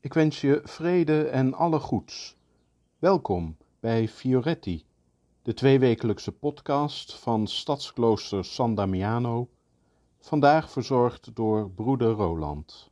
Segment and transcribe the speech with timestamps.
[0.00, 2.36] Ik wens je vrede en alle goeds.
[2.98, 4.84] Welkom bij Fioretti,
[5.42, 9.48] de tweewekelijkse podcast van Stadsklooster San Damiano,
[10.20, 12.90] vandaag verzorgd door broeder Roland.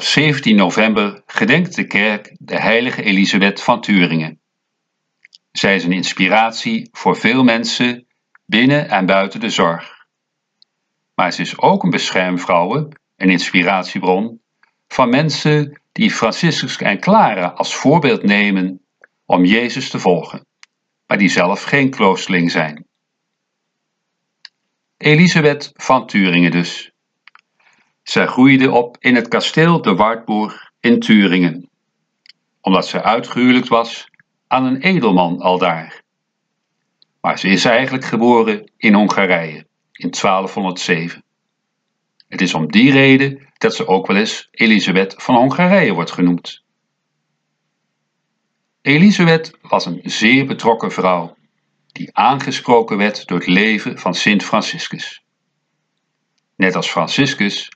[0.00, 4.40] Op 17 november gedenkt de kerk de heilige Elisabeth van Turingen.
[5.52, 8.06] Zij is een inspiratie voor veel mensen
[8.46, 10.06] binnen en buiten de zorg.
[11.14, 14.40] Maar ze is ook een beschermvrouw, een inspiratiebron
[14.88, 18.80] van mensen die Franciscus en Clara als voorbeeld nemen
[19.24, 20.46] om Jezus te volgen,
[21.06, 22.86] maar die zelf geen kloosterling zijn.
[24.96, 26.89] Elisabeth van Turingen dus
[28.10, 31.70] zij groeide op in het kasteel de Wartburg in Turingen,
[32.60, 34.08] omdat ze uitgehuwelijkt was
[34.46, 36.02] aan een edelman aldaar.
[37.20, 41.24] Maar ze is eigenlijk geboren in Hongarije in 1207.
[42.28, 46.62] Het is om die reden dat ze ook wel eens Elisabeth van Hongarije wordt genoemd.
[48.82, 51.36] Elisabeth was een zeer betrokken vrouw,
[51.92, 55.22] die aangesproken werd door het leven van Sint Franciscus.
[56.56, 57.70] Net als Franciscus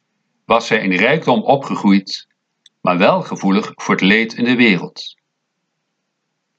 [0.44, 2.26] was zij in rijkdom opgegroeid,
[2.80, 5.16] maar wel gevoelig voor het leed in de wereld.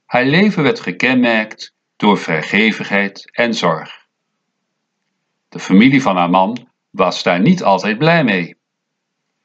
[0.05, 4.05] Haar leven werd gekenmerkt door vrijgevigheid en zorg.
[5.49, 8.57] De familie van haar man was daar niet altijd blij mee.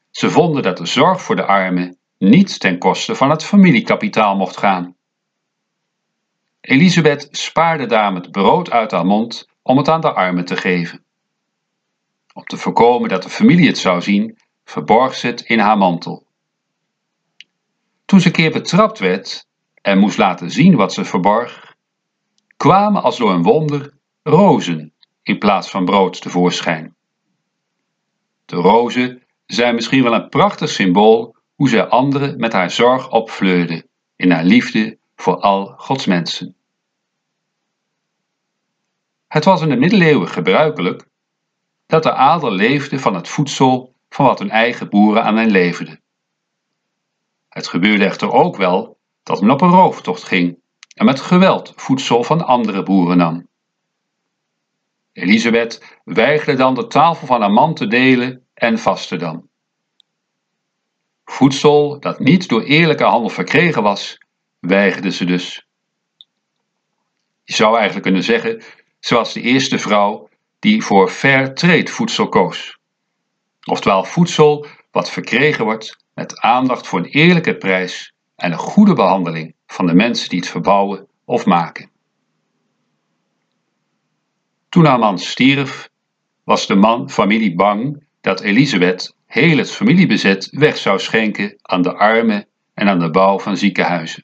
[0.09, 4.57] Ze vonden dat de zorg voor de armen niet ten koste van het familiekapitaal mocht
[4.57, 4.95] gaan.
[6.61, 11.05] Elisabeth spaarde daarom het brood uit haar mond om het aan de armen te geven.
[12.33, 16.27] Om te voorkomen dat de familie het zou zien, verborg ze het in haar mantel.
[18.05, 19.47] Toen ze keer betrapt werd
[19.81, 21.75] en moest laten zien wat ze verborg,
[22.57, 23.93] kwamen als door een wonder
[24.23, 24.93] rozen
[25.23, 26.95] in plaats van brood tevoorschijn.
[28.45, 33.87] De rozen zijn misschien wel een prachtig symbool hoe zij anderen met haar zorg opvleurde
[34.15, 36.55] in haar liefde voor al Gods mensen.
[39.27, 41.09] Het was in de middeleeuwen gebruikelijk
[41.91, 46.01] dat de adel leefde van het voedsel van wat hun eigen boeren aan hen leverden.
[47.49, 50.59] Het gebeurde echter ook wel dat men op een rooftocht ging
[50.95, 53.47] en met geweld voedsel van andere boeren nam.
[55.13, 59.47] Elisabeth weigerde dan de tafel van haar man te delen en vastte dan.
[61.25, 64.17] Voedsel dat niet door eerlijke handel verkregen was,
[64.59, 65.67] weigerde ze dus.
[67.43, 68.63] Je zou eigenlijk kunnen zeggen,
[68.99, 70.29] ze was de eerste vrouw
[70.61, 72.77] die voor fair trade voedsel koos.
[73.63, 79.55] Oftewel voedsel wat verkregen wordt met aandacht voor een eerlijke prijs en een goede behandeling
[79.67, 81.89] van de mensen die het verbouwen of maken.
[84.69, 85.89] Toen haar man stierf,
[86.43, 91.93] was de man familie bang dat Elisabeth heel het familiebezit weg zou schenken aan de
[91.93, 94.23] armen en aan de bouw van ziekenhuizen.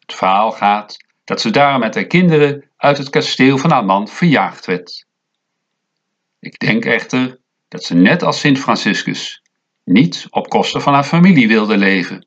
[0.00, 4.08] Het verhaal gaat dat ze daar met haar kinderen uit het kasteel van haar man
[4.08, 5.06] verjaagd werd.
[6.38, 9.42] Ik denk echter dat ze net als Sint Franciscus
[9.84, 12.26] niet op kosten van haar familie wilde leven,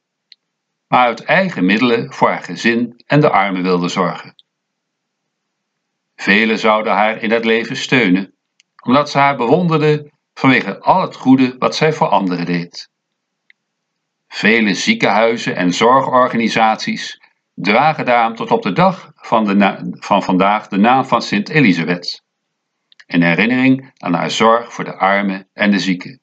[0.87, 4.35] maar uit eigen middelen voor haar gezin en de armen wilde zorgen.
[6.15, 8.33] Velen zouden haar in dat leven steunen,
[8.83, 12.89] omdat ze haar bewonderden vanwege al het goede wat zij voor anderen deed.
[14.27, 17.22] Vele ziekenhuizen en zorgorganisaties
[17.53, 22.23] dragen daarom tot op de dag van, de van vandaag de naam van Sint Elisabeth
[23.05, 26.21] in herinnering aan haar zorg voor de armen en de zieken.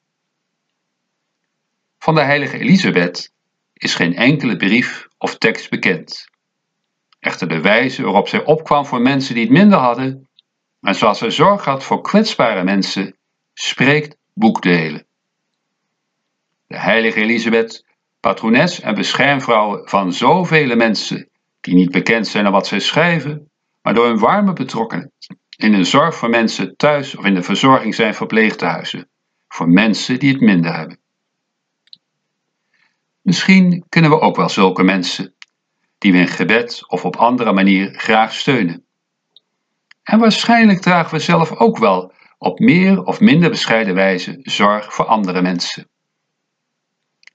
[1.99, 3.31] Van de heilige Elisabeth
[3.73, 6.29] is geen enkele brief of tekst bekend.
[7.19, 10.29] Echter de wijze waarop zij opkwam voor mensen die het minder hadden
[10.81, 13.15] en zoals zij zorg had voor kwetsbare mensen,
[13.53, 15.05] spreekt boekdelen.
[16.67, 17.85] De heilige Elisabeth,
[18.21, 21.29] patrones en beschermvrouw van zoveel mensen
[21.61, 23.51] die niet bekend zijn aan wat zij schrijven,
[23.81, 25.11] maar door hun warme betrokkenheid
[25.61, 29.09] in de zorg voor mensen thuis of in de verzorging zijn verpleeghuizen,
[29.47, 30.99] voor mensen die het minder hebben.
[33.21, 35.33] Misschien kunnen we ook wel zulke mensen,
[35.97, 38.85] die we in gebed of op andere manier graag steunen.
[40.03, 45.05] En waarschijnlijk dragen we zelf ook wel op meer of minder bescheiden wijze zorg voor
[45.05, 45.90] andere mensen.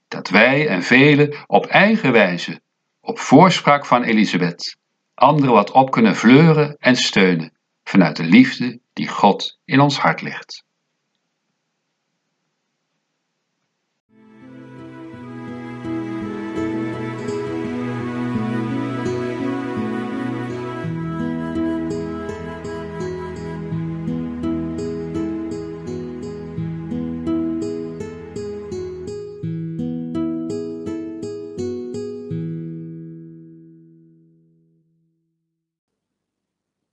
[0.07, 2.61] Dat wij en velen op eigen wijze,
[3.01, 4.77] op voorspraak van Elisabeth,
[5.13, 10.21] anderen wat op kunnen fleuren en steunen vanuit de liefde die God in ons hart
[10.21, 10.63] ligt.